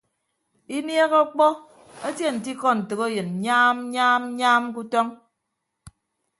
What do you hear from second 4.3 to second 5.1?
nyaam ke utọñ.